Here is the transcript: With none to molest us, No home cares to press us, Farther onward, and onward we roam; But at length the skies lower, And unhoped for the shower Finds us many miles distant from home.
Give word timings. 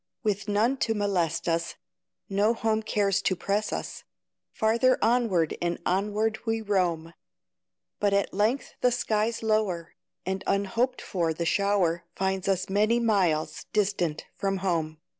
With 0.23 0.47
none 0.47 0.77
to 0.77 0.95
molest 0.95 1.47
us, 1.47 1.75
No 2.27 2.55
home 2.55 2.81
cares 2.81 3.21
to 3.21 3.35
press 3.35 3.71
us, 3.71 4.03
Farther 4.51 4.97
onward, 4.99 5.55
and 5.61 5.77
onward 5.85 6.39
we 6.43 6.59
roam; 6.59 7.13
But 7.99 8.11
at 8.11 8.33
length 8.33 8.73
the 8.81 8.91
skies 8.91 9.43
lower, 9.43 9.93
And 10.25 10.43
unhoped 10.47 11.01
for 11.03 11.35
the 11.35 11.45
shower 11.45 12.03
Finds 12.15 12.47
us 12.47 12.67
many 12.67 12.99
miles 12.99 13.67
distant 13.73 14.25
from 14.35 14.57
home. 14.65 14.97